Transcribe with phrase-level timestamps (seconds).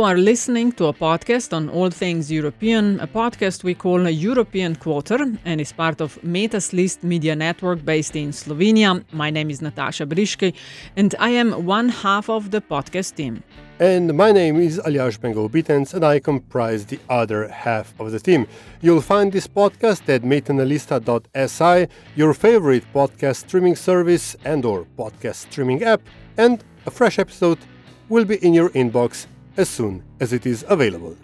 [0.00, 4.74] You are listening to a podcast on all things European, a podcast we call European
[4.74, 9.04] Quarter and is part of Metas List Media Network based in Slovenia.
[9.12, 10.54] My name is Natasha Briški
[10.96, 13.42] and I am one half of the podcast team.
[13.78, 18.20] And my name is Aljaž Pengov Bitenc and I comprise the other half of the
[18.20, 18.46] team.
[18.80, 25.82] You'll find this podcast at metinalista.si, your favorite podcast streaming service and or podcast streaming
[25.82, 26.00] app,
[26.38, 27.58] and a fresh episode
[28.08, 31.16] will be in your inbox as soon as it is available.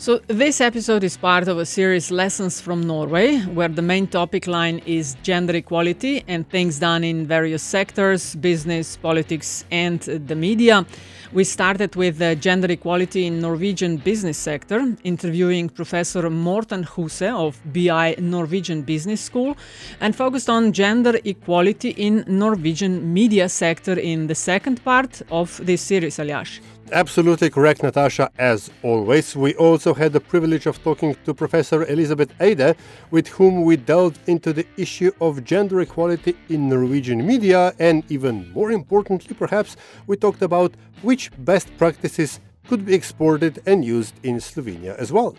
[0.00, 4.46] So, this episode is part of a series Lessons from Norway, where the main topic
[4.46, 10.86] line is gender equality and things done in various sectors business, politics, and the media.
[11.34, 17.60] We started with uh, gender equality in Norwegian business sector, interviewing Professor Morten Huse of
[17.70, 19.54] BI Norwegian Business School,
[20.00, 25.82] and focused on gender equality in Norwegian media sector in the second part of this
[25.82, 26.60] series, Aljaž.
[26.92, 29.36] Absolutely correct, Natasha, as always.
[29.36, 32.74] We also had the privilege of talking to Professor Elisabeth Eide,
[33.12, 38.52] with whom we delved into the issue of gender equality in Norwegian media, and even
[38.52, 39.76] more importantly, perhaps,
[40.08, 45.36] we talked about which best practices could be exported and used in Slovenia as well.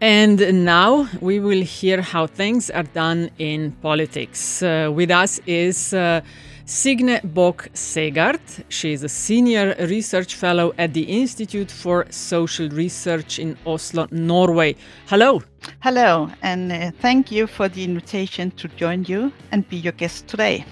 [0.00, 4.62] And now we will hear how things are done in politics.
[4.62, 6.20] Uh, with us is uh,
[6.68, 8.42] Signe Bock Segaard.
[8.68, 14.76] She is a senior research fellow at the Institute for Social Research in Oslo, Norway.
[15.06, 15.40] Hello.
[15.80, 20.28] Hello, and uh, thank you for the invitation to join you and be your guest
[20.28, 20.62] today.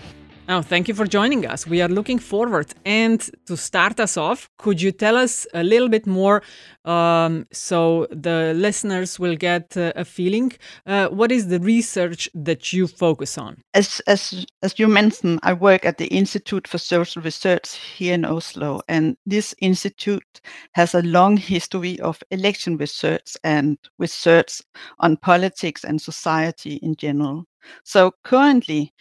[0.48, 1.66] Oh, thank you for joining us.
[1.66, 2.72] We are looking forward.
[2.84, 6.40] And to start us off, could you tell us a little bit more
[6.84, 10.52] um, so the listeners will get uh, a feeling?
[10.86, 13.60] Uh, what is the research that you focus on?
[13.74, 18.24] As, as, as you mentioned, I work at the Institute for Social Research here in
[18.24, 20.40] Oslo, and this institute
[20.74, 24.62] has a long history of election research and research
[25.00, 27.46] on politics and society in general.
[27.82, 28.92] So currently,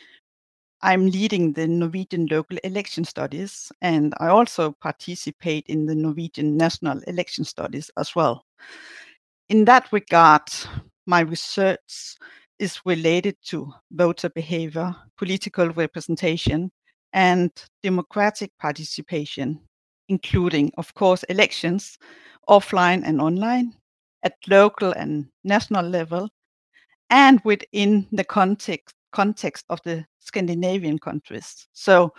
[0.86, 7.00] I'm leading the Norwegian local election studies, and I also participate in the Norwegian national
[7.08, 8.46] election studies as well.
[9.50, 10.44] In that regard,
[11.08, 12.18] my research
[12.60, 16.72] is related to voter behavior, political representation,
[17.14, 17.50] and
[17.82, 19.60] democratic participation,
[20.08, 21.98] including, of course, elections,
[22.48, 23.74] offline and online,
[24.22, 26.30] at local and national level,
[27.10, 31.68] and within the context context of the Scandinavian countries.
[31.74, 32.14] So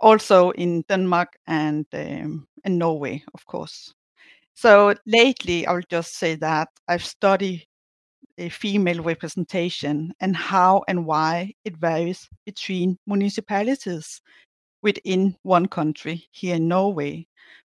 [0.00, 3.94] also in Denmark and um, Norway, of course.
[4.54, 7.64] So lately, I will just say that I've studied
[8.38, 14.20] a female representation and how and why it varies between municipalities
[14.82, 17.26] within one country here in Norway.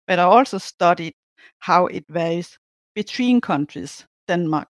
[0.08, 1.14] But I also studied
[1.60, 2.58] how it varies
[2.96, 4.68] between countries, Denmark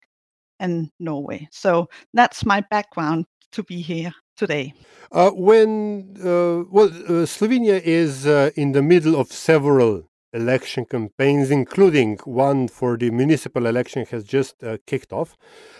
[0.59, 1.47] and Norway.
[1.51, 4.73] So that's my background to be here today.
[5.11, 11.49] Uh, when, uh, well, uh, Slovenia is uh, in the middle of several election campaigns,
[11.49, 15.35] including one for the municipal election has just uh, kicked off.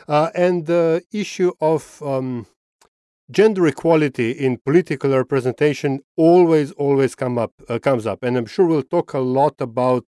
[0.08, 2.48] Uh, and the issue of um,
[3.30, 7.54] gender equality in political representation always, always come up,
[7.84, 8.24] comes up.
[8.24, 10.06] And I'm sure we'll talk a lot about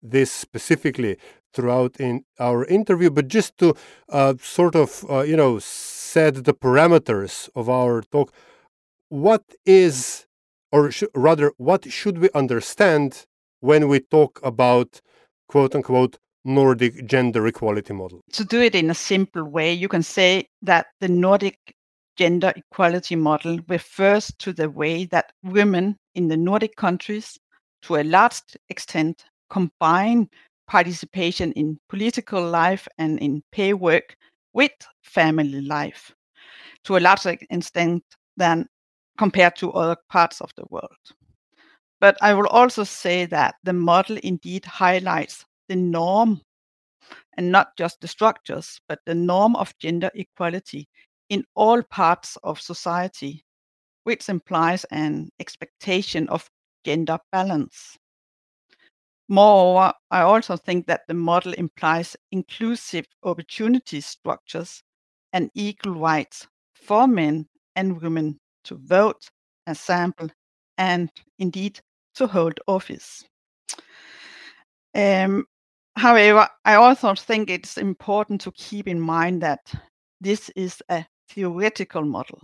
[0.00, 1.16] this specifically
[1.52, 3.10] throughout in our interview.
[3.10, 3.74] But just to
[4.40, 5.58] sort of, you know,
[6.14, 8.32] set the parameters of our talk,
[9.08, 10.26] what is,
[10.70, 13.26] or sh- rather, what should we understand
[13.60, 15.00] when we talk about
[15.48, 18.20] quote unquote Nordic gender equality model?
[18.38, 21.58] To do it in a simple way, you can say that the Nordic
[22.16, 27.36] gender equality model refers to the way that women in the Nordic countries,
[27.82, 30.28] to a large extent, combine
[30.68, 34.16] participation in political life and in pay work
[34.54, 34.72] with
[35.02, 36.14] family life
[36.84, 38.02] to a larger extent
[38.36, 38.66] than
[39.18, 40.90] compared to other parts of the world.
[42.00, 46.40] But I will also say that the model indeed highlights the norm
[47.36, 50.88] and not just the structures, but the norm of gender equality
[51.28, 53.44] in all parts of society,
[54.04, 56.48] which implies an expectation of
[56.84, 57.96] gender balance.
[59.28, 64.82] Moreover, I also think that the model implies inclusive opportunity structures
[65.32, 69.30] and equal rights for men and women to vote,
[69.66, 70.28] assemble,
[70.78, 71.80] and indeed
[72.14, 73.24] to hold office.
[74.94, 75.46] Um,
[75.96, 79.72] however, I also think it's important to keep in mind that
[80.20, 82.42] this is a theoretical model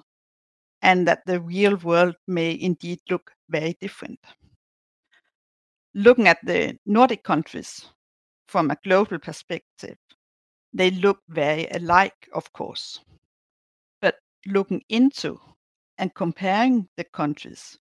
[0.82, 4.18] and that the real world may indeed look very different.
[5.94, 7.86] Looking at the Nordic countries
[8.46, 9.96] from a global perspective,
[10.72, 13.00] they look very alike, of course.
[14.00, 14.16] But
[14.46, 15.40] looking into
[15.98, 17.76] and comparing the countries,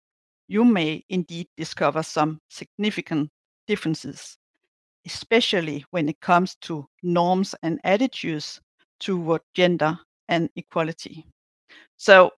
[0.48, 3.30] you may indeed discover some significant
[3.66, 4.38] differences,
[5.04, 8.60] especially when it comes to norms and attitudes
[9.00, 9.98] toward gender
[10.28, 11.26] and equality.
[11.96, 12.30] So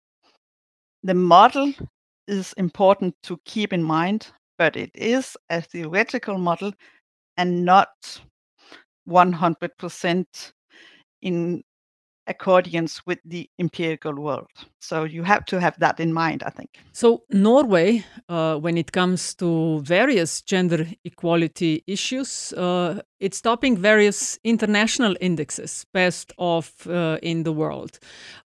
[1.02, 1.72] the model
[2.26, 6.72] is important to keep in mind, but it is a theoretical model
[7.36, 8.20] and not
[9.08, 10.52] 100%
[11.22, 11.62] in
[12.28, 14.48] accordance with the empirical world.
[14.80, 16.70] So you have to have that in mind, I think.
[16.92, 24.38] So, Norway, uh, when it comes to various gender equality issues, uh, it's topping various
[24.44, 27.98] international indexes, best of uh, in the world.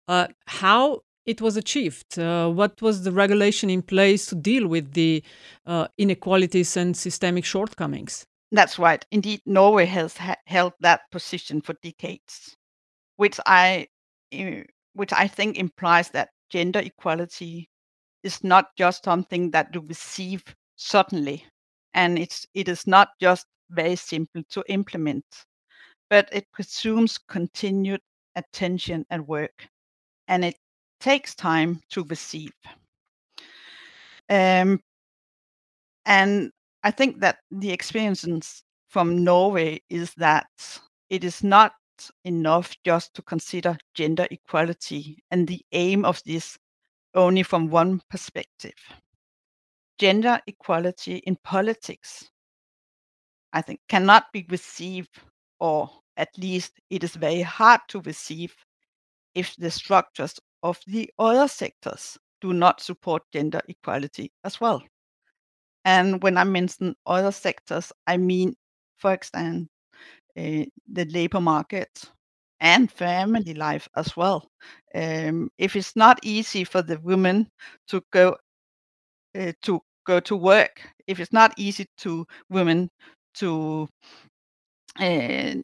[0.07, 2.17] Uh, how it was achieved?
[2.19, 5.23] Uh, what was the regulation in place to deal with the
[5.65, 8.25] uh, inequalities and systemic shortcomings?
[8.51, 9.03] That's right.
[9.11, 12.55] Indeed, Norway has ha- held that position for decades
[13.17, 13.87] which I
[14.93, 17.69] which I think implies that gender equality
[18.23, 20.43] is not just something that you receive
[20.75, 21.45] suddenly,
[21.93, 25.25] and it's it is not just very simple to implement,
[26.09, 28.01] but it presumes continued
[28.35, 29.67] attention and work,
[30.27, 30.57] and it
[31.03, 32.53] takes time to receive.
[34.29, 34.79] Um,
[36.05, 36.49] and
[36.83, 40.47] I think that the experience from Norway is that
[41.09, 41.73] it is not
[42.23, 46.57] enough just to consider gender equality and the aim of this
[47.15, 48.79] only from one perspective.
[49.99, 52.29] Gender equality in politics,
[53.51, 55.19] I think, cannot be received,
[55.59, 58.55] or at least it is very hard to receive,
[59.35, 64.83] if the structures of the other sectors do not support gender equality as well.
[65.85, 68.55] And when I mention other sectors, I mean,
[68.97, 69.67] for example,
[70.37, 71.89] uh, the labor market
[72.59, 74.49] and family life as well.
[74.95, 77.49] Um, if it's not easy for the women
[77.89, 78.37] to go
[79.37, 82.89] uh, to go to work, if it's not easy to women
[83.35, 83.87] to
[84.99, 85.55] uh,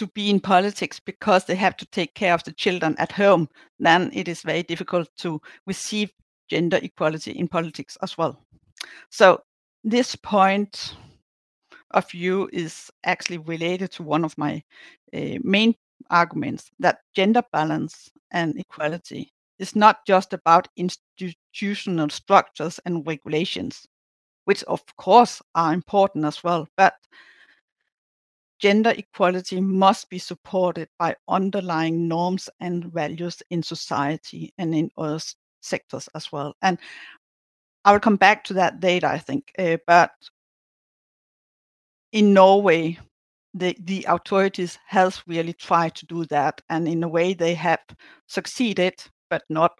[0.00, 3.46] to be in politics because they have to take care of the children at home,
[3.78, 6.10] then it is very difficult to receive
[6.48, 8.42] gender equality in politics as well.
[9.10, 9.42] So
[9.84, 10.96] this point
[11.90, 14.62] of view is actually related to one of my
[15.14, 15.74] uh, main
[16.08, 23.86] arguments that gender balance and equality is not just about institutional structures and regulations,
[24.46, 26.94] which of course are important as well, but
[28.60, 35.18] gender equality must be supported by underlying norms and values in society and in other
[35.62, 36.54] sectors as well.
[36.62, 36.78] And
[37.84, 39.52] I will come back to that later, I think.
[39.58, 40.12] Uh, but
[42.12, 42.98] in Norway,
[43.54, 47.80] the, the authorities has really tried to do that, and in a way they have
[48.28, 49.72] succeeded, but not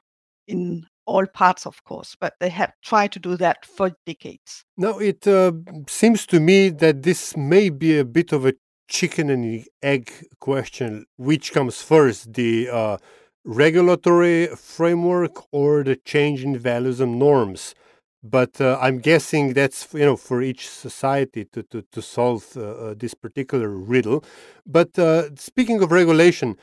[0.49, 2.17] in all parts, of course.
[2.19, 4.65] But they have tried to do that for decades.
[4.77, 5.53] Now it uh,
[5.89, 8.55] seems to me that this may be a bit of a
[8.91, 11.07] chicken and egg question.
[11.17, 12.99] Which comes first, the uh,
[13.45, 17.75] regulatory framework or the change in values and norms?
[18.23, 22.61] but uh, I'm guessing that's you know for each society to to, to solve uh,
[22.61, 24.25] uh, this particular riddle.
[24.67, 26.57] But uh, speaking of regulation,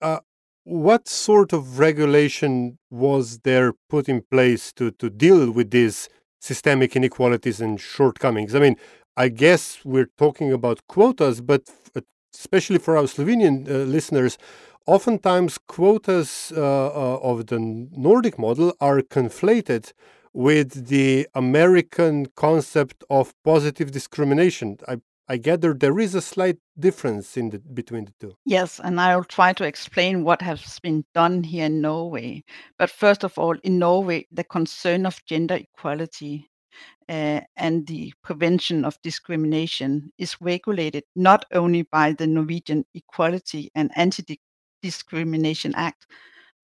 [0.00, 0.20] uh,
[0.64, 6.08] what sort of regulation was there put in place to to deal with these
[6.40, 8.54] systemic inequalities and shortcomings?
[8.54, 8.76] I mean,
[9.20, 12.00] I guess we're talking about quotas, but uh,
[12.34, 14.38] especially for our Slovenian uh, listeners.
[14.86, 19.92] Oftentimes, quotas uh, uh, of the Nordic model are conflated
[20.32, 24.78] with the American concept of positive discrimination.
[24.88, 28.34] I, I gather there is a slight difference in the, between the two.
[28.46, 32.42] Yes, and I'll try to explain what has been done here in Norway.
[32.78, 36.49] But first of all, in Norway, the concern of gender equality
[37.08, 43.90] uh, and the prevention of discrimination is regulated not only by the Norwegian Equality and
[43.96, 44.38] Anti
[44.82, 46.06] Discrimination Act,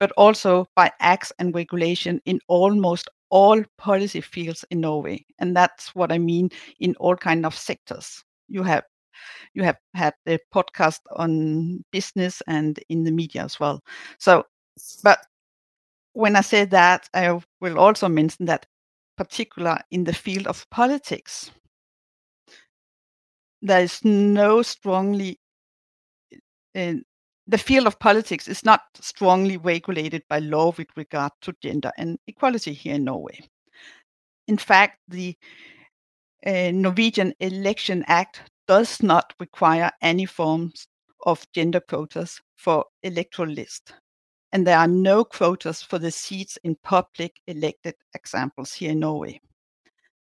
[0.01, 5.95] but also by acts and regulation in almost all policy fields in Norway, and that's
[5.95, 8.23] what I mean in all kind of sectors.
[8.49, 8.85] You have
[9.55, 13.83] you have had the podcast on business and in the media as well.
[14.19, 14.45] So,
[15.03, 15.19] but
[16.13, 18.67] when I say that, I will also mention that,
[19.17, 21.51] particular in the field of politics,
[23.63, 25.41] there is no strongly
[26.77, 26.95] uh,
[27.47, 32.19] the field of politics is not strongly regulated by law with regard to gender and
[32.27, 33.39] equality here in Norway.
[34.49, 35.37] In fact, the
[36.45, 40.89] uh, Norwegian Election Act does not require any forms
[41.25, 43.95] of gender quotas for electoral list.
[44.53, 49.41] And there are no quotas for the seats in public elected examples here in Norway.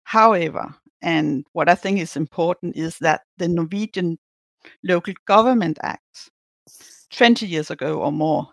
[0.05, 4.19] However, and what I think is important is that the Norwegian
[4.83, 6.31] Local Government Act
[7.11, 8.49] 20 years ago or more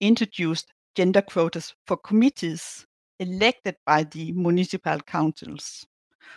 [0.00, 2.86] introduced gender quotas for committees
[3.20, 5.86] elected by the municipal councils.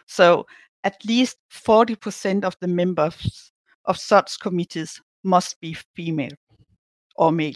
[0.07, 0.45] So
[0.83, 3.51] at least 40% of the members
[3.85, 6.31] of such committees must be female
[7.15, 7.55] or male.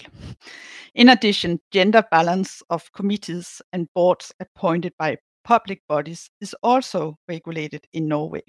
[0.93, 7.85] In addition, gender balance of committees and boards appointed by public bodies is also regulated
[7.93, 8.43] in Norway.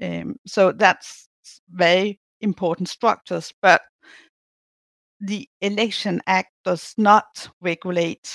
[0.00, 1.28] Um, so that's
[1.70, 3.82] very important structures, but
[5.20, 8.34] the Election Act does not regulate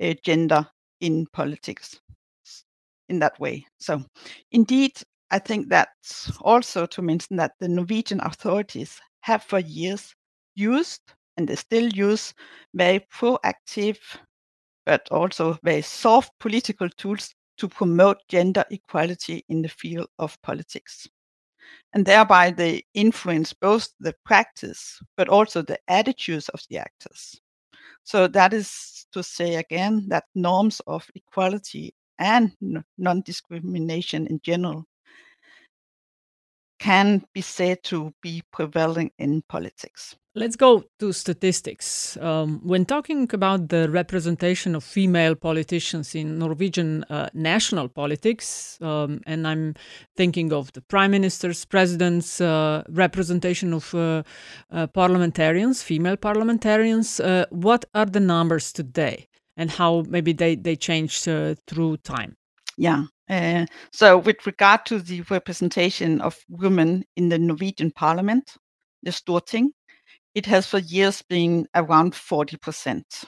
[0.00, 0.66] uh, gender
[1.00, 1.98] in politics
[3.08, 3.66] in that way.
[3.78, 4.04] So,
[4.52, 4.92] indeed,
[5.30, 10.14] I think that's also to mention that the Norwegian authorities have for years
[10.60, 11.00] used
[11.36, 12.34] and they still use
[12.74, 13.98] very proactive
[14.86, 21.08] but also very soft political tools to promote gender equality in the field of politics
[21.92, 27.40] and thereby they influence both the practice but also the attitudes of the actors.
[28.04, 32.52] So that is to say again that norms of equality and
[32.98, 34.84] non discrimination in general
[36.80, 40.16] can be said to be prevailing in politics.
[40.34, 42.16] Let's go to statistics.
[42.18, 49.20] Um, when talking about the representation of female politicians in Norwegian uh, national politics, um,
[49.26, 49.74] and I'm
[50.16, 54.22] thinking of the prime ministers, presidents, uh, representation of uh,
[54.70, 60.76] uh parliamentarians, female parliamentarians, uh, what are the numbers today and how maybe they, they
[60.76, 62.36] changed uh, through time?
[62.80, 63.04] Yeah.
[63.28, 68.56] Eh, so, with regard to the representation of women in the Norwegian parliament,
[69.02, 69.68] the Storting,
[70.34, 73.24] it has for years been around 40%.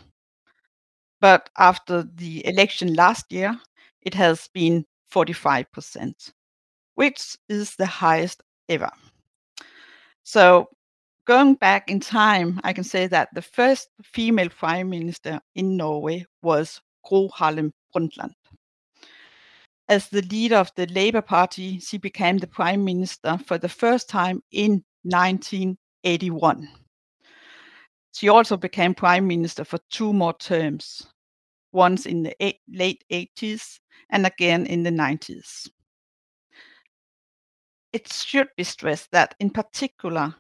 [1.20, 3.58] But after the election last year,
[4.02, 6.32] it has been 45%,
[6.94, 8.90] which is the highest ever.
[10.24, 10.68] So,
[11.26, 16.26] going back in time, I can say that the first female prime minister in Norway
[16.42, 18.34] was Gro Harlem Brundtland.
[19.92, 24.08] As the leader of the Labour Party, she became the prime minister for the first
[24.08, 26.66] time in 1981.
[28.12, 31.06] She also became prime minister for two more terms,
[31.72, 35.68] once in the eight, late 80s and again in the 90s.
[37.92, 40.34] It should be stressed that, in particular,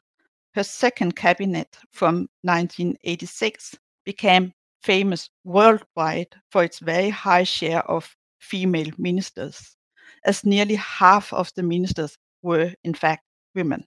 [0.54, 8.90] her second cabinet from 1986 became famous worldwide for its very high share of female
[8.98, 9.76] ministers,
[10.24, 13.22] as nearly half of the ministers were, in fact,
[13.54, 13.86] women.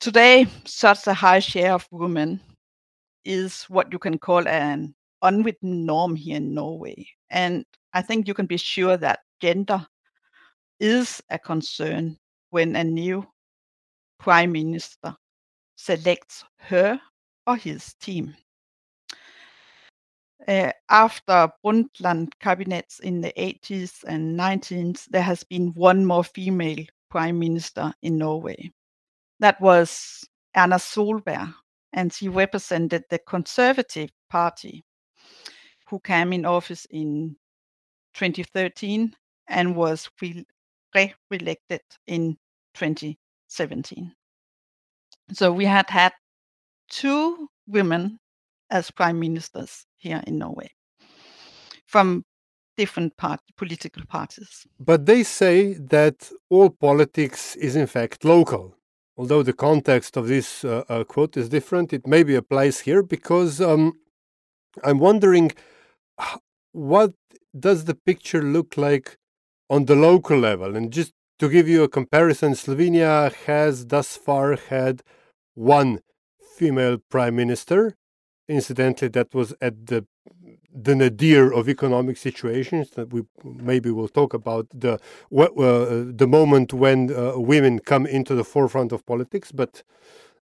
[0.00, 2.40] Today, such a high share of women
[3.24, 7.06] is what you can call an unwritten norm here in Norway.
[7.30, 9.86] And I think you can be sure that gender
[10.78, 12.18] is a concern
[12.50, 13.26] when a new
[14.18, 15.16] prime minister
[15.76, 17.00] selects her
[17.46, 18.34] or his team.
[20.46, 26.84] Uh, after Brundtland cabinets in the 80s and 90s, there has been one more female
[27.10, 28.70] prime minister in Norway
[29.40, 30.24] that was
[30.56, 31.52] Erna Solberg,
[31.92, 34.84] and she represented the Conservative Party,
[35.88, 37.36] who came in office in
[38.14, 39.14] 2013
[39.48, 42.36] and was re-elected in
[42.74, 44.14] 2017.
[45.32, 46.12] So we had had
[46.88, 48.18] two women
[48.70, 50.70] as prime ministers here in Norway
[51.86, 52.24] from
[52.76, 54.52] different part, political parties.
[54.90, 56.16] But they say that
[56.54, 58.64] all politics is in fact local
[59.16, 63.60] although the context of this uh, uh, quote is different, it maybe applies here because
[63.60, 63.92] um,
[64.82, 65.52] I'm wondering
[66.72, 67.12] what
[67.58, 69.18] does the picture look like
[69.70, 70.76] on the local level?
[70.76, 75.02] And just to give you a comparison, Slovenia has thus far had
[75.54, 76.00] one
[76.56, 77.96] female prime minister.
[78.48, 80.06] Incidentally, that was at the
[80.74, 84.98] the nadir of economic situations that we maybe will talk about the uh,
[86.16, 89.84] the moment when uh, women come into the forefront of politics but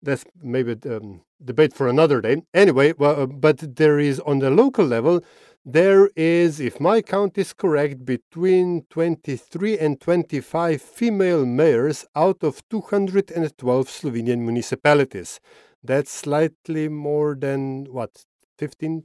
[0.02, 2.42] that's maybe um, debate for another day.
[2.54, 5.20] Anyway well, uh, but there is on the local level
[5.64, 12.66] there is if my count is correct between 23 and 25 female mayors out of
[12.70, 15.38] 212 slovenian municipalities
[15.82, 18.24] that's slightly more than what
[18.58, 19.04] 15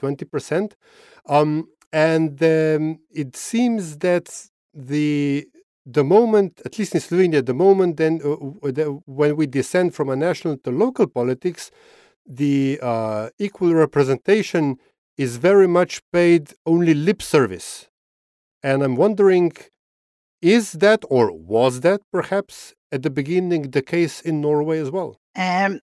[0.00, 0.72] 20%.
[1.26, 5.46] Um, and um, it seems that the
[5.90, 10.10] the moment, at least in Slovenia, the moment then uh, the, when we descend from
[10.10, 11.70] a national to local politics,
[12.26, 14.76] the uh, equal representation
[15.16, 17.88] is very much paid only lip service.
[18.62, 19.52] And I'm wondering,
[20.42, 25.16] is that or was that perhaps at the beginning the case in Norway as well?
[25.36, 25.80] Um,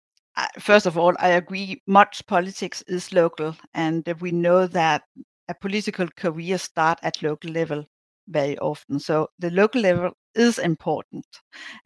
[0.59, 1.81] first of all, I agree.
[1.87, 5.03] Much politics is local, and we know that
[5.47, 7.85] a political career start at local level
[8.27, 8.99] very often.
[8.99, 11.25] So the local level is important.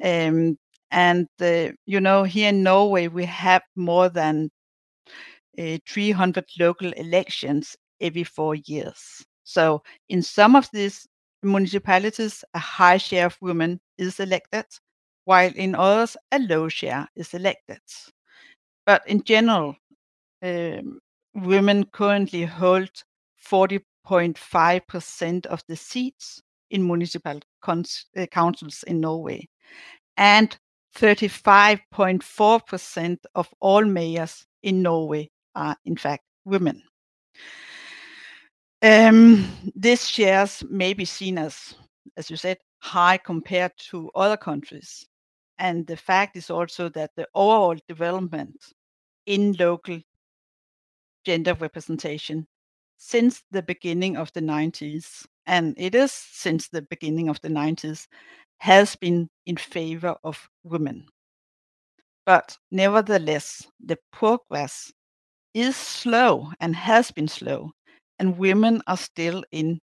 [0.04, 0.58] Um,
[0.92, 4.50] and uh, you know, here in Norway, we have more than
[5.58, 9.26] uh, 300 local elections every four years.
[9.44, 11.08] So in some of these
[11.44, 14.66] municipalities, a high share of women is elected,
[15.26, 17.80] while in others, a low share is elected.
[18.90, 19.76] But in general,
[20.42, 21.00] um,
[21.36, 22.90] women currently hold
[23.48, 26.42] 40.5% of the seats
[26.72, 29.48] in municipal cons- uh, councils in Norway,
[30.18, 30.58] and
[30.98, 36.82] 35.4% of all mayors in Norway are, in fact, women.
[38.82, 41.76] Um, this shares may be seen as,
[42.18, 45.06] as you said, high compared to other countries.
[45.60, 48.56] And the fact is also that the overall development
[49.30, 50.00] in local
[51.24, 52.48] gender representation
[52.98, 58.08] since the beginning of the 90s, and it is since the beginning of the 90s,
[58.58, 61.06] has been in favor of women.
[62.26, 64.92] But nevertheless, the progress
[65.54, 67.72] is slow and has been slow,
[68.18, 69.80] and women are still in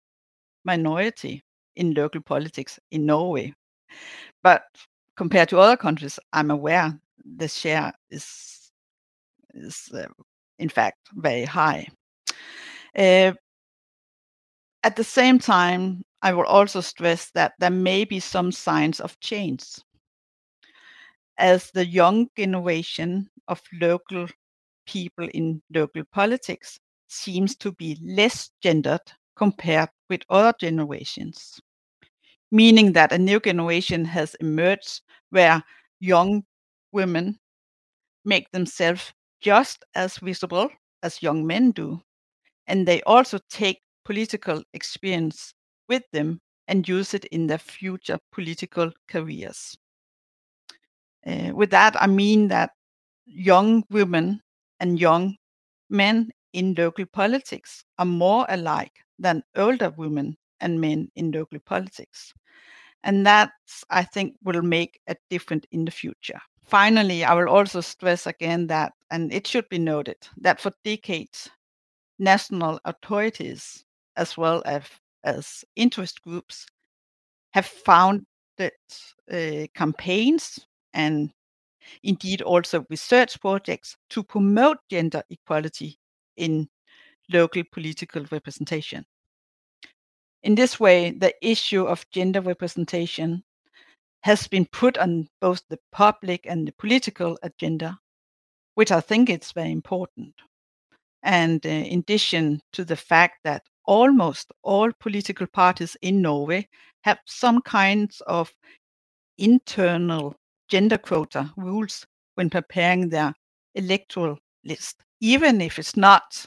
[0.65, 1.43] minority
[1.75, 3.53] in local politics in Norway.
[4.45, 4.63] But
[5.17, 8.62] compared to other countries, I'm aware the share is
[9.55, 10.07] is uh,
[10.59, 11.87] in fact very high.
[12.97, 13.33] Uh,
[14.85, 19.19] at the same time, I will also stress that there may be some signs of
[19.21, 19.65] change.
[21.39, 24.27] As the young generation of local
[24.87, 29.01] people in local politics seems to be less gendered
[29.37, 31.61] compared with other generations,
[32.51, 35.63] meaning that a new generation has emerged where
[36.01, 36.45] young
[36.93, 37.39] women
[38.25, 40.71] make themselves just as visible
[41.03, 42.01] as young men do.
[42.67, 45.53] And they also take political experience
[45.89, 49.77] with them and use it in their future political careers.
[51.27, 52.71] Uh, with that, I mean that
[53.27, 54.41] young women
[54.81, 55.37] and young
[55.91, 62.33] men in local politics are more alike than older women and men in local politics.
[63.05, 63.51] And that,
[63.91, 66.41] I think, will make a difference in the future.
[66.65, 71.51] Finally, I will also stress again that, and it should be noted, that for decades,
[72.19, 73.85] national authorities,
[74.17, 74.85] as well as,
[75.25, 76.67] as interest groups,
[77.53, 78.27] have founded
[79.31, 81.33] uh, campaigns and
[82.03, 85.99] indeed also research projects to promote gender equality
[86.37, 86.69] in
[87.33, 89.05] local political representation.
[90.43, 93.43] In this way, the issue of gender representation
[94.23, 97.99] has been put on both the public and the political agenda,
[98.75, 100.35] which I think is very important.
[101.23, 106.69] And uh, in addition to the fact that almost all political parties in Norway
[107.05, 108.53] have some kinds of
[109.39, 110.37] internal
[110.69, 113.35] gender quota rules when preparing their
[113.75, 116.47] electoral list, even if it's not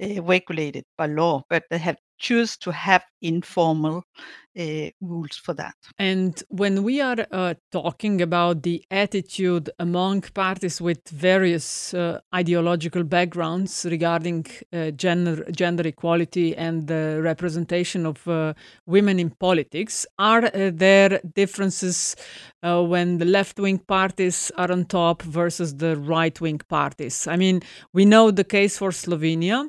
[0.00, 4.04] uh, regulated by law, but they have choose to have informal
[4.58, 5.74] uh, rules for that.
[5.98, 13.02] And when we are uh, talking about the attitude among parties with various uh, ideological
[13.02, 18.54] backgrounds regarding uh, gender, gender equality and the representation of uh,
[18.86, 22.14] women in politics, are uh, there differences
[22.62, 27.26] when the left wing parties are on top versus the right wing parties?
[27.26, 29.68] I mean, we know the case for Slovenia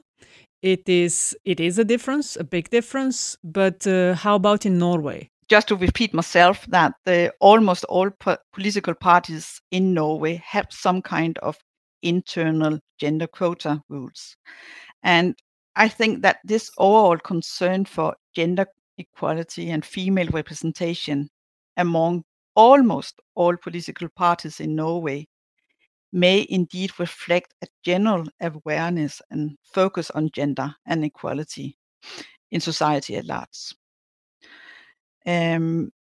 [0.64, 3.38] it is it is a difference, a big difference.
[3.44, 5.30] But uh, how about in Norway?
[5.50, 11.02] Just to repeat myself, that the, almost all po- political parties in Norway have some
[11.02, 11.58] kind of
[12.02, 14.36] internal gender quota rules,
[15.04, 15.36] and
[15.76, 18.66] I think that this overall concern for gender
[18.98, 21.30] equality and female representation
[21.78, 22.24] among
[22.56, 25.28] almost all political parties in Norway
[26.14, 31.76] may indeed reflect a general awareness and focus on gender and equality
[32.52, 33.74] in society at large.
[35.26, 35.92] Um,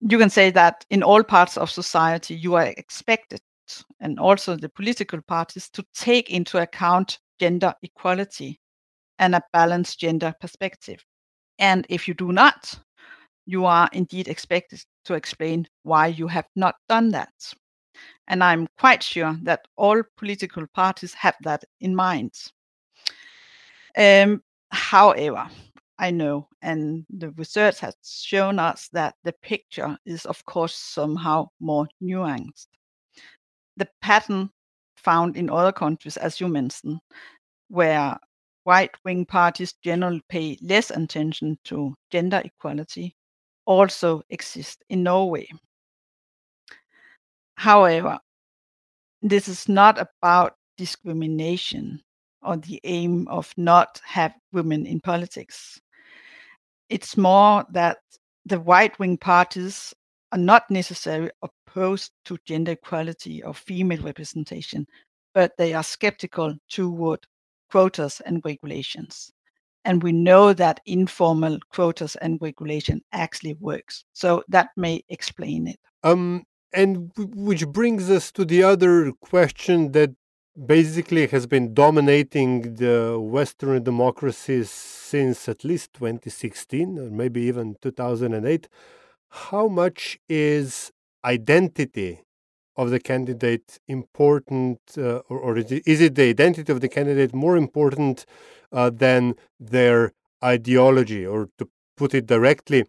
[0.00, 3.40] you can say that in all parts of society, you are expected,
[4.00, 8.58] and also the political parties, to take into account gender equality
[9.18, 11.04] and a balanced gender perspective.
[11.58, 12.78] And if you do not,
[13.44, 17.32] you are indeed expected to explain why you have not done that.
[18.26, 22.34] And I'm quite sure that all political parties have that in mind.
[23.96, 25.48] Um, however,
[25.98, 31.48] I know, and the research has shown us that the picture is, of course, somehow
[31.58, 32.68] more nuanced.
[33.76, 34.50] The pattern
[34.96, 37.00] found in other countries, as you mentioned,
[37.68, 38.16] where
[38.66, 43.16] right wing parties generally pay less attention to gender equality,
[43.64, 45.48] also exist in Norway.
[47.58, 48.20] However,
[49.20, 52.00] this is not about discrimination
[52.40, 55.80] or the aim of not have women in politics.
[56.88, 57.98] It's more that
[58.46, 59.92] the right wing parties
[60.30, 64.86] are not necessarily opposed to gender equality or female representation,
[65.34, 67.26] but they are skeptical toward
[67.72, 69.32] quotas and regulations.
[69.84, 74.04] And we know that informal quotas and regulation actually works.
[74.12, 75.80] So that may explain it.
[76.04, 80.10] Um, and which brings us to the other question that
[80.66, 88.68] basically has been dominating the Western democracies since at least 2016 or maybe even 2008.
[89.30, 90.90] How much is
[91.24, 92.20] identity
[92.76, 97.56] of the candidate important, uh, or, or, is it the identity of the candidate more
[97.56, 98.24] important
[98.72, 101.26] uh, than their ideology?
[101.26, 102.84] Or to put it directly,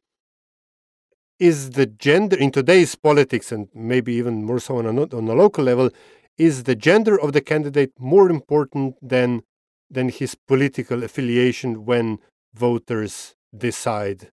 [1.40, 5.34] is the gender in today's politics, and maybe even more so on a, on a
[5.34, 5.90] local level,
[6.38, 9.42] is the gender of the candidate more important than
[9.92, 12.20] than his political affiliation when
[12.54, 14.30] voters decide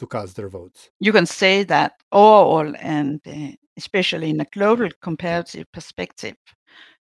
[0.00, 0.90] to cast their votes?
[0.98, 6.36] You can say that overall, and uh, especially in a global comparative perspective,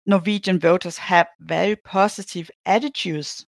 [0.04, 3.46] Norwegian voters have very positive attitudes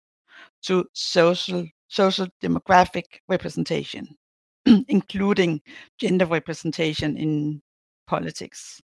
[0.62, 4.06] to social social demographic representation.
[4.88, 5.60] including
[5.98, 7.62] gender representation in
[8.06, 8.80] politics.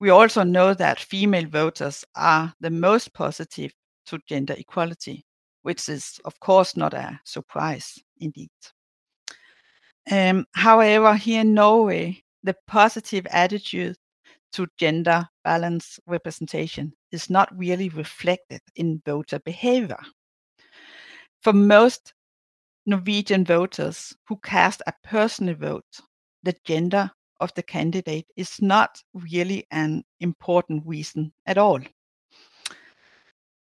[0.00, 3.72] We also know that female voters are the most positive
[4.06, 5.24] to gender equality,
[5.62, 8.50] which is, of course, not a surprise indeed.
[10.10, 13.96] Um, however, here in Norway, the positive attitude
[14.52, 19.98] to gender balance representation is not really reflected in voter behavior.
[21.42, 22.14] For most
[22.86, 26.00] Norwegian voters who cast a personal vote,
[26.44, 31.80] the gender of the candidate is not really an important reason at all.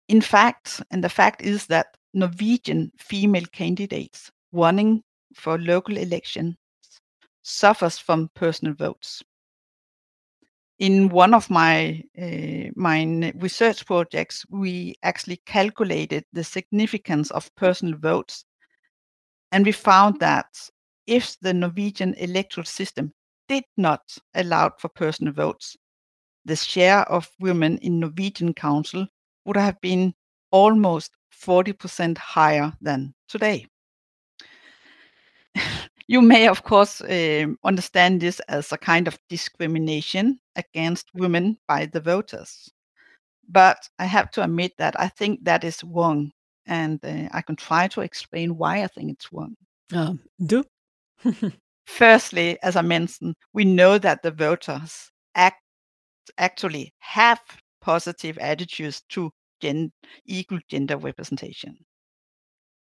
[0.08, 5.02] In fact, and the fact is that Norwegian female candidates running
[5.34, 6.56] for local elections
[7.42, 9.22] suffers from personal votes.
[10.78, 17.98] In one of my uh, my research projects, we actually calculated the significance of personal
[17.98, 18.44] votes
[19.52, 20.46] and we found that
[21.06, 23.12] if the Norwegian electoral system
[23.48, 24.00] did not
[24.34, 25.76] allow for personal votes,
[26.44, 29.06] the share of women in Norwegian council
[29.44, 30.14] would have been
[30.50, 31.12] almost
[31.44, 33.66] 40% higher than today.
[36.06, 41.86] you may, of course, uh, understand this as a kind of discrimination against women by
[41.86, 42.70] the voters.
[43.48, 46.32] But I have to admit that I think that is wrong
[46.66, 49.56] and uh, I can try to explain why I think it's wrong.
[49.92, 50.64] Um, do.
[51.86, 55.62] Firstly, as I mentioned, we know that the voters act
[56.38, 57.40] actually have
[57.80, 59.92] positive attitudes to gen-
[60.24, 61.76] equal gender representation.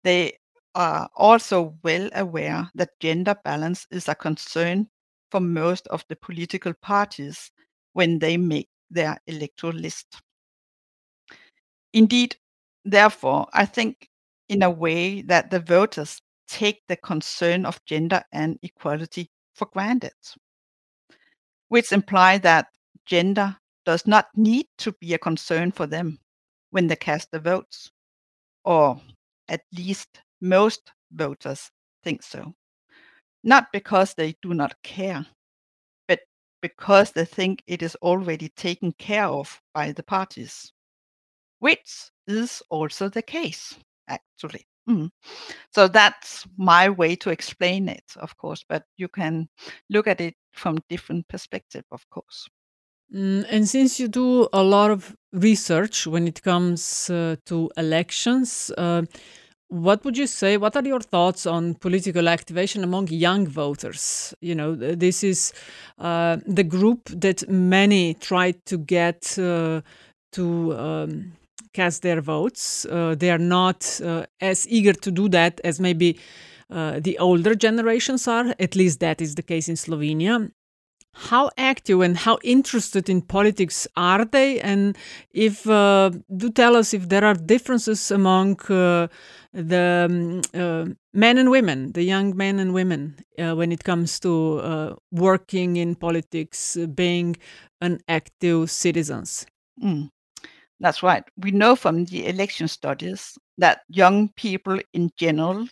[0.04, 0.38] They
[0.74, 4.88] are also well aware that gender balance is a concern
[5.32, 7.52] for most of the political parties
[7.94, 10.22] when they make their electoral list.
[11.94, 12.36] Indeed,
[12.86, 14.10] Therefore, I think
[14.48, 20.14] in a way that the voters take the concern of gender and equality for granted,
[21.68, 22.68] which imply that
[23.06, 26.20] gender does not need to be a concern for them
[26.72, 27.92] when they cast their votes,
[28.66, 29.02] or
[29.50, 31.72] at least most voters
[32.04, 32.56] think so.
[33.44, 35.26] Not because they do not care,
[36.08, 36.22] but
[36.62, 40.74] because they think it is already taken care of by the parties
[41.66, 43.76] which is also the case,
[44.08, 44.68] actually.
[44.88, 45.10] Mm.
[45.74, 49.48] So that's my way to explain it, of course, but you can
[49.90, 52.48] look at it from different perspective, of course.
[53.12, 58.72] Mm, and since you do a lot of research when it comes uh, to elections,
[58.78, 59.02] uh,
[59.70, 60.58] what would you say?
[60.58, 64.36] What are your thoughts on political activation among young voters?
[64.40, 65.52] You know, this is
[65.98, 69.82] uh, the group that many try to get uh,
[70.34, 71.32] to um,
[71.74, 72.86] cast their votes.
[72.86, 76.20] Uh, they are not uh, as eager to do that as maybe
[76.70, 78.56] uh, the older generations are.
[78.60, 80.52] At least that is the case in Slovenia.
[81.18, 84.60] How active and how interested in politics are they?
[84.60, 84.98] And
[85.32, 89.08] if uh, do tell us if there are differences among uh,
[89.54, 94.98] the um, uh, men and women, the young men and women, when it comes to
[95.12, 97.38] working in politics, being
[97.80, 99.46] an active citizens.
[99.82, 100.10] Mm.
[100.80, 101.24] That's right.
[101.38, 105.68] We know from the election studies that young people in general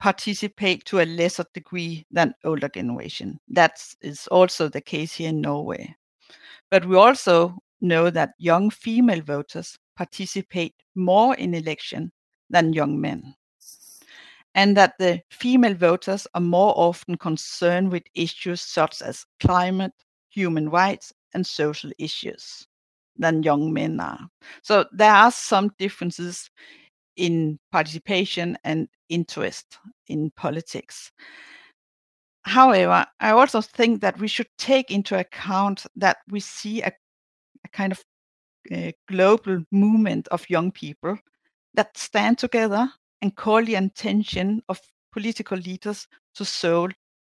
[0.00, 3.38] participate to a lesser degree than older generation.
[3.48, 5.96] That is also the case here in Norway.
[6.70, 12.12] But we also know that young female voters participate more in election
[12.50, 13.34] than young men.
[14.54, 19.92] And that the female voters are more often concerned with issues such as climate,
[20.30, 22.66] human rights, and social issues
[23.18, 24.28] than young men are.
[24.62, 26.50] So there are some differences
[27.16, 31.12] in participation and interest in politics.
[32.42, 36.92] However, I also think that we should take into account that we see a,
[37.64, 38.02] a kind of
[38.70, 41.18] a global movement of young people
[41.74, 42.88] that stand together
[43.20, 44.80] and call the attention of
[45.12, 46.92] political leaders to solve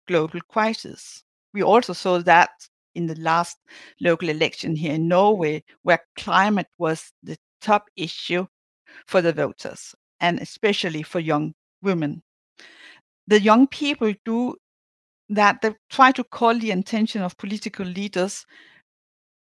[0.08, 1.24] global crisis.
[1.54, 2.52] We also saw that
[2.96, 3.58] in the last
[4.02, 8.46] local election here in Norway, where climate was the top issue
[9.08, 12.22] for the voters, and especially for young women.
[13.28, 14.56] The young people do
[15.30, 18.46] that, they try to call the attention of political leaders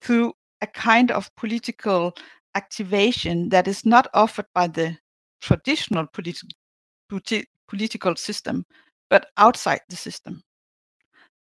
[0.01, 2.13] through a kind of political
[2.55, 4.97] activation that is not offered by the
[5.41, 8.65] traditional politi- political system,
[9.09, 10.41] but outside the system.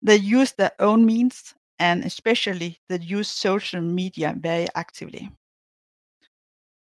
[0.01, 5.29] They use their own means and especially that use social media very actively.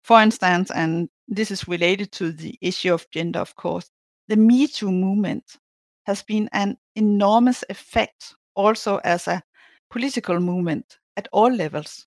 [0.05, 3.91] For instance, and this is related to the issue of gender, of course,
[4.29, 5.57] the Me Too movement
[6.05, 9.43] has been an enormous effect also as a
[9.91, 12.07] political movement at all levels,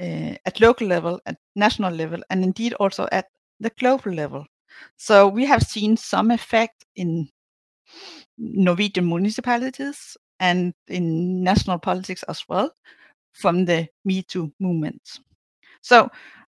[0.00, 3.26] uh, at local level, at national level, and indeed also at
[3.60, 4.46] the global level.
[4.96, 7.28] So we have seen some effect in
[8.38, 12.74] Norwegian municipalities and in national politics as well
[13.32, 15.20] from the Me Too movement.
[15.82, 16.10] So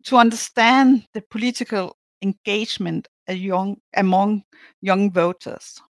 [0.05, 4.45] to understand the political engagement young, among
[4.81, 5.81] young voters,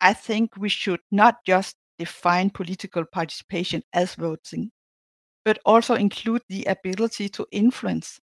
[0.00, 4.70] I think we should not just define political participation as voting,
[5.44, 8.20] but also include the ability to influence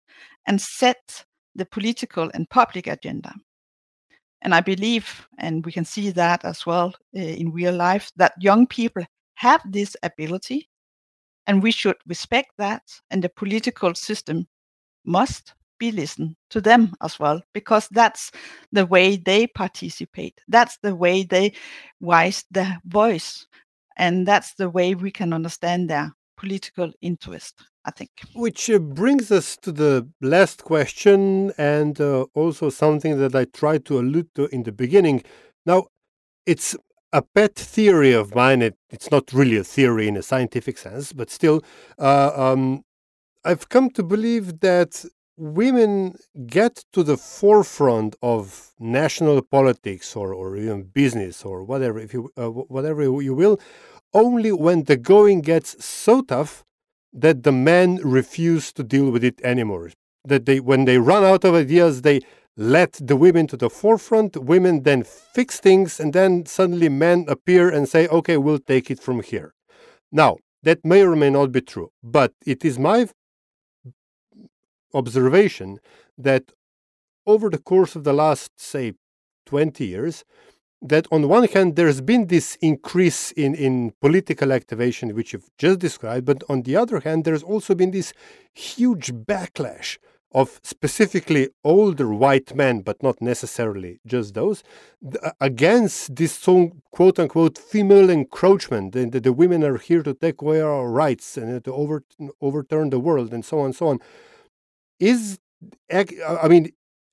[0.46, 3.32] and set the political and public agenda.
[4.42, 8.34] And I believe, and we can see that as well uh, in real life, that
[8.40, 9.04] young people
[9.34, 10.68] have this ability,
[11.46, 12.82] and we should respect that.
[13.10, 14.46] And the political system
[15.04, 18.30] must be listened to them as well because that's
[18.70, 21.52] the way they participate that's the way they
[22.00, 23.48] raise their voice
[23.96, 29.32] and that's the way we can understand their political interest i think which uh, brings
[29.32, 34.46] us to the last question and uh, also something that i tried to allude to
[34.54, 35.20] in the beginning
[35.66, 35.84] now
[36.46, 36.76] it's
[37.12, 41.12] a pet theory of mine it, it's not really a theory in a scientific sense
[41.12, 41.62] but still
[41.98, 42.82] uh, um,
[43.44, 45.04] i've come to believe that
[45.36, 46.14] women
[46.46, 52.30] get to the forefront of national politics or, or even business or whatever if you
[52.36, 53.58] uh, whatever you will
[54.14, 56.64] only when the going gets so tough
[57.12, 59.90] that the men refuse to deal with it anymore.
[60.24, 62.20] That they when they run out of ideas they
[62.56, 67.70] let the women to the forefront women then fix things and then suddenly men appear
[67.70, 69.54] and say okay we'll take it from here.
[70.10, 73.08] Now that may or may not be true but it is my
[74.94, 75.78] observation
[76.18, 76.52] that
[77.26, 78.94] over the course of the last, say,
[79.46, 80.24] 20 years,
[80.80, 85.78] that on one hand there's been this increase in, in political activation which you've just
[85.78, 88.12] described but on the other hand there's also been this
[88.52, 89.98] huge backlash
[90.34, 94.62] of specifically older white men but not necessarily just those
[95.40, 100.60] against this so quote unquote female encroachment that the women are here to take away
[100.60, 102.02] our rights and to over,
[102.40, 103.98] overturn the world and so on and so on
[104.98, 105.38] is
[105.92, 106.72] I mean,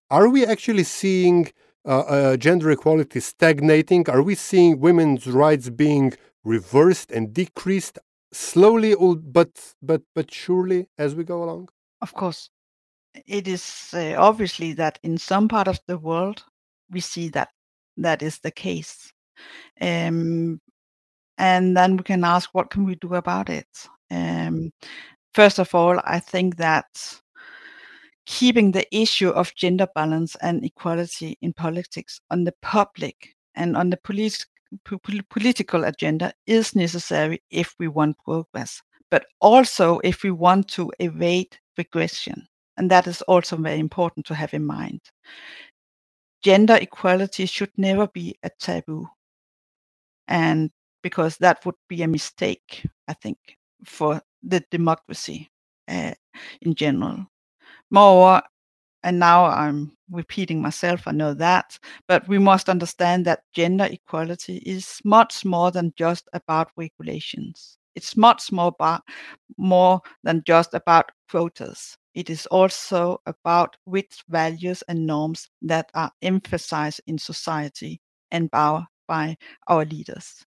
[0.10, 1.52] are we actually seeing
[1.86, 4.10] uh, uh, gender equality stagnating?
[4.10, 8.00] Are we seeing women's rights being reversed and decreased
[8.32, 11.70] slowly, but but but surely as we go along?
[12.02, 12.50] Of course,
[13.28, 16.43] it is uh, obviously that in some part of the world
[16.91, 17.50] we see that
[17.98, 19.12] that is the case,
[19.82, 20.60] um,
[21.38, 23.67] and then we can ask what can we do about it.
[24.12, 24.72] Um,
[25.34, 26.88] first of all, I think that
[28.26, 33.89] keeping the issue of gender balance and equality in politics on the public and on
[33.89, 33.98] the
[35.30, 41.58] political agenda is necessary if we want progress, but also if we want to evade
[41.78, 42.48] regression.
[42.80, 45.02] And that is also very important to have in mind.
[46.42, 49.08] Gender equality should never be a taboo.
[50.30, 50.72] And
[51.04, 53.38] because that would be a mistake, I think,
[53.84, 55.50] for the democracy
[55.89, 56.13] uh,
[56.62, 57.26] in general.
[57.92, 58.44] Moreover,
[59.04, 64.58] and now I'm repeating myself, I know that, but we must understand that gender equality
[64.65, 67.78] is much more than just about regulations.
[67.96, 69.04] It's much more, about,
[69.58, 71.98] more than just about quotas.
[72.20, 78.84] It is also about which values and norms that are emphasized in society and by,
[79.08, 80.44] by our leaders.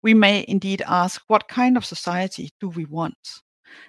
[0.00, 3.18] We may indeed ask, what kind of society do we want?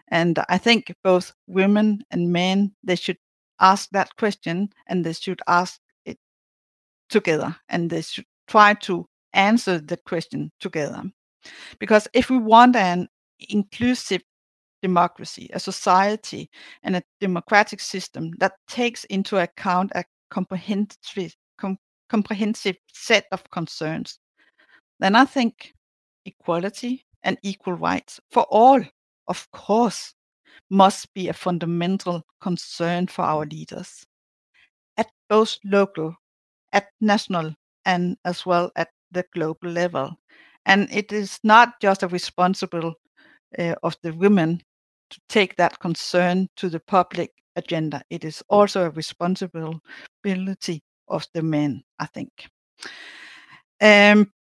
[0.08, 3.20] And I think both women and men, they should
[3.60, 6.18] ask that question and they should ask it
[7.10, 11.04] together and they should try to answer the question together.
[11.78, 13.08] Because if we want an
[13.50, 14.24] inclusive
[14.82, 16.50] democracy, a society,
[16.84, 21.78] and a democratic system that takes into account a comprehensive, com-
[22.10, 24.20] comprehensive set of concerns,
[25.00, 25.74] then I think
[26.26, 28.82] equality and equal rights for all
[29.30, 30.14] of course,
[30.70, 34.06] must be a fundamental concern for our leaders
[34.98, 36.16] at both local,
[36.74, 37.54] at national,
[37.86, 40.16] and as well at the global level.
[40.66, 42.96] And it is not just a responsible
[43.58, 44.62] uh, of the women
[45.10, 48.02] to take that concern to the public agenda.
[48.10, 52.48] It is also a responsibility of the men, I think.
[53.82, 54.32] Um,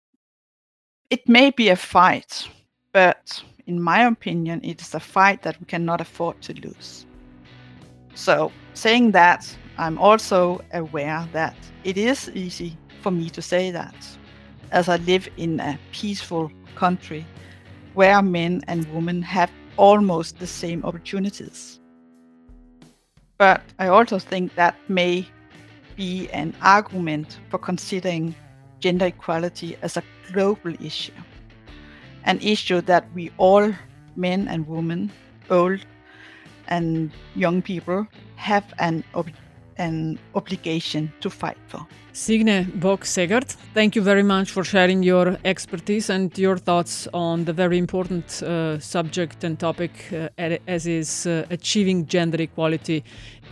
[1.10, 2.48] it may be a fight,
[2.94, 7.06] but in my opinion, it is a fight that we cannot afford to lose.
[8.16, 13.96] So, saying that, I'm also aware that it is easy for me to say that,
[14.72, 17.26] as I live in a peaceful country
[17.94, 21.80] where men and women have almost the same opportunities.
[23.38, 25.26] But I also think that may
[25.96, 28.36] be an argument for considering
[28.80, 31.14] gender equality as a global issue
[32.26, 33.74] an issue that we all,
[34.16, 35.12] men and women,
[35.50, 35.80] old
[36.68, 39.32] and young people, have an, ob-
[39.80, 41.88] an obligation to fight for.
[42.14, 47.46] Signe Bock Segaard, thank you very much for sharing your expertise and your thoughts on
[47.46, 50.28] the very important uh, subject and topic uh,
[50.68, 53.04] as is uh, achieving gender equality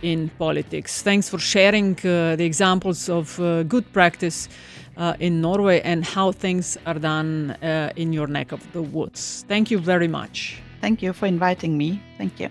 [0.02, 1.02] in politics.
[1.02, 4.48] Thanks for sharing uh, the examples of uh, good practice
[4.96, 9.44] uh, in Norway and how things are done uh, in your neck of the woods.
[9.48, 10.60] Thank you very much.
[10.80, 12.00] Thank you for inviting me.
[12.18, 12.50] Thank you.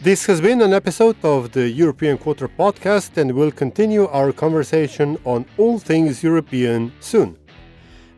[0.00, 5.18] This has been an episode of the European Quarter podcast, and we'll continue our conversation
[5.24, 7.36] on all things European soon.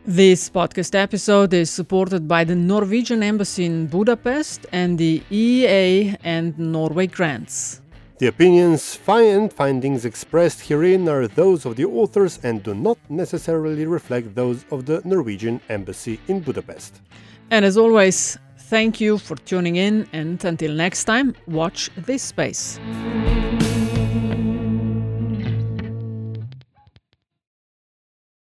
[0.05, 6.57] This podcast episode is supported by the Norwegian Embassy in Budapest and the EEA and
[6.59, 7.81] Norway grants.
[8.19, 13.87] The opinions and findings expressed herein are those of the authors and do not necessarily
[13.87, 17.01] reflect those of the Norwegian Embassy in Budapest.
[17.49, 18.37] And as always,
[18.71, 22.79] thank you for tuning in, and until next time, watch this space.